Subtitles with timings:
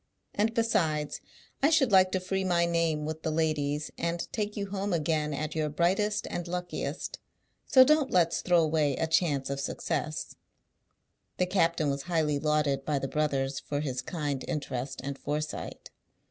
[0.33, 1.21] And besides,
[1.61, 5.31] I should like to free my name with the ladies, and take you home again
[5.31, 7.19] at your brightest and luckiest;
[7.67, 10.33] so don't let's throw away a chance of success."
[11.37, 15.91] The captain was highly lauded by the brothers for his kind interest and foresight.